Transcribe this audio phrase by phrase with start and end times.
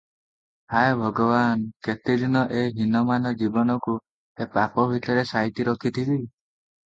[0.75, 3.95] ହାୟ ଭଗବାନ୍- କେତେଦିନ ଏ ହିନମାନ ଜୀବନକୁ
[4.45, 6.19] ଏ ପାପ ଭିତରେ ସାଇତି ରଖିଥିବ।